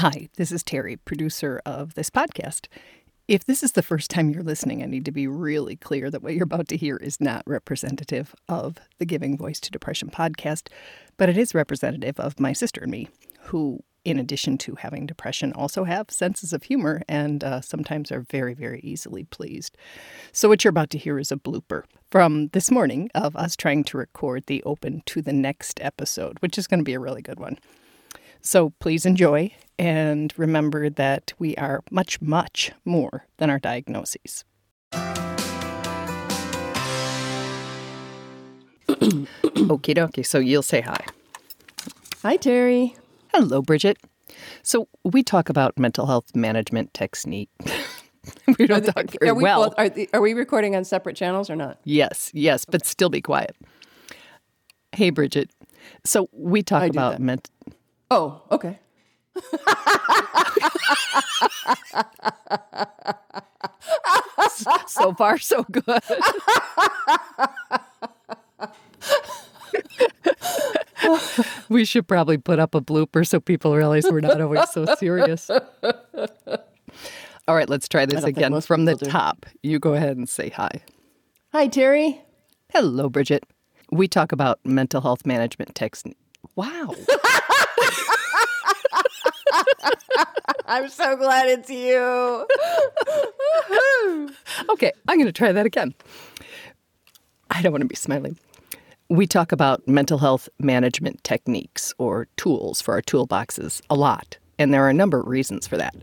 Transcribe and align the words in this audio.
Hi, 0.00 0.28
this 0.36 0.52
is 0.52 0.62
Terry, 0.62 0.94
producer 0.94 1.60
of 1.66 1.94
this 1.94 2.08
podcast. 2.08 2.68
If 3.26 3.44
this 3.44 3.64
is 3.64 3.72
the 3.72 3.82
first 3.82 4.12
time 4.12 4.30
you're 4.30 4.44
listening, 4.44 4.80
I 4.80 4.86
need 4.86 5.04
to 5.06 5.10
be 5.10 5.26
really 5.26 5.74
clear 5.74 6.08
that 6.08 6.22
what 6.22 6.34
you're 6.34 6.44
about 6.44 6.68
to 6.68 6.76
hear 6.76 6.98
is 6.98 7.20
not 7.20 7.42
representative 7.48 8.32
of 8.48 8.76
the 9.00 9.04
Giving 9.04 9.36
Voice 9.36 9.58
to 9.58 9.72
Depression 9.72 10.08
podcast, 10.08 10.68
but 11.16 11.28
it 11.28 11.36
is 11.36 11.52
representative 11.52 12.20
of 12.20 12.38
my 12.38 12.52
sister 12.52 12.82
and 12.82 12.92
me, 12.92 13.08
who, 13.46 13.82
in 14.04 14.20
addition 14.20 14.56
to 14.58 14.76
having 14.76 15.04
depression, 15.04 15.52
also 15.52 15.82
have 15.82 16.12
senses 16.12 16.52
of 16.52 16.62
humor 16.62 17.02
and 17.08 17.42
uh, 17.42 17.60
sometimes 17.60 18.12
are 18.12 18.20
very, 18.20 18.54
very 18.54 18.78
easily 18.84 19.24
pleased. 19.24 19.76
So, 20.30 20.48
what 20.48 20.62
you're 20.62 20.70
about 20.70 20.90
to 20.90 20.98
hear 20.98 21.18
is 21.18 21.32
a 21.32 21.36
blooper 21.36 21.82
from 22.08 22.50
this 22.52 22.70
morning 22.70 23.10
of 23.16 23.34
us 23.34 23.56
trying 23.56 23.82
to 23.82 23.98
record 23.98 24.44
the 24.46 24.62
open 24.62 25.02
to 25.06 25.22
the 25.22 25.32
next 25.32 25.80
episode, 25.82 26.38
which 26.38 26.56
is 26.56 26.68
going 26.68 26.78
to 26.78 26.84
be 26.84 26.94
a 26.94 27.00
really 27.00 27.20
good 27.20 27.40
one. 27.40 27.58
So 28.40 28.70
please 28.78 29.04
enjoy 29.06 29.52
and 29.78 30.32
remember 30.36 30.88
that 30.90 31.32
we 31.38 31.54
are 31.56 31.82
much, 31.90 32.20
much 32.20 32.72
more 32.84 33.26
than 33.38 33.50
our 33.50 33.58
diagnoses. 33.58 34.44
Okie 38.88 39.94
dokie. 39.94 40.24
So 40.26 40.38
you'll 40.38 40.62
say 40.62 40.80
hi. 40.80 41.04
Hi, 42.22 42.36
Terry. 42.36 42.96
Hello, 43.32 43.62
Bridget. 43.62 43.98
So 44.62 44.88
we 45.04 45.22
talk 45.22 45.48
about 45.48 45.78
mental 45.78 46.06
health 46.06 46.34
management 46.34 46.94
technique. 46.94 47.50
we 48.58 48.66
don't 48.66 48.88
Are, 48.88 48.92
talk 48.92 49.10
very 49.20 49.30
are 49.30 49.34
we, 49.34 49.42
well. 49.42 49.64
both- 49.64 49.74
are, 49.78 49.88
the- 49.88 50.08
are 50.12 50.20
we 50.20 50.32
recording 50.34 50.74
on 50.74 50.84
separate 50.84 51.16
channels 51.16 51.48
or 51.50 51.56
not? 51.56 51.78
Yes, 51.84 52.30
yes, 52.34 52.64
but 52.64 52.84
still 52.86 53.08
be 53.10 53.20
quiet. 53.20 53.54
Hey, 54.92 55.10
Bridget. 55.10 55.50
So 56.04 56.28
we 56.32 56.62
talk 56.62 56.82
I 56.82 56.86
about 56.86 57.20
that. 57.20 57.50
Oh, 58.10 58.42
okay. 58.50 58.78
so 64.86 65.14
far 65.14 65.38
so 65.38 65.62
good. 65.64 66.02
we 71.68 71.84
should 71.84 72.08
probably 72.08 72.38
put 72.38 72.58
up 72.58 72.74
a 72.74 72.80
blooper 72.80 73.26
so 73.26 73.40
people 73.40 73.76
realize 73.76 74.04
we're 74.10 74.20
not 74.20 74.40
always 74.40 74.68
so 74.70 74.86
serious. 74.98 75.50
All 75.50 77.54
right, 77.54 77.68
let's 77.68 77.88
try 77.88 78.06
this 78.06 78.24
again 78.24 78.60
from 78.60 78.84
the 78.84 78.94
do. 78.94 79.06
top. 79.06 79.46
You 79.62 79.78
go 79.78 79.94
ahead 79.94 80.16
and 80.16 80.28
say 80.28 80.50
hi. 80.50 80.82
Hi, 81.52 81.66
Terry. 81.66 82.20
Hello, 82.72 83.08
Bridget. 83.08 83.44
We 83.90 84.06
talk 84.06 84.32
about 84.32 84.60
mental 84.64 85.00
health 85.00 85.24
management 85.24 85.74
technique. 85.74 86.16
Wow. 86.58 86.92
I'm 90.66 90.88
so 90.88 91.14
glad 91.16 91.48
it's 91.48 91.70
you. 91.70 92.46
Okay, 94.70 94.92
I'm 95.06 95.18
going 95.18 95.26
to 95.26 95.32
try 95.32 95.52
that 95.52 95.66
again. 95.66 95.94
I 97.50 97.62
don't 97.62 97.70
want 97.72 97.82
to 97.82 97.88
be 97.88 97.94
smiling. 97.94 98.36
We 99.08 99.26
talk 99.26 99.52
about 99.52 99.86
mental 99.86 100.18
health 100.18 100.48
management 100.58 101.22
techniques 101.22 101.94
or 101.96 102.26
tools 102.36 102.80
for 102.80 102.94
our 102.94 103.02
toolboxes 103.02 103.80
a 103.88 103.94
lot, 103.94 104.36
and 104.58 104.74
there 104.74 104.84
are 104.84 104.90
a 104.90 104.94
number 104.94 105.20
of 105.20 105.28
reasons 105.28 105.68
for 105.68 105.76
that. 105.76 105.94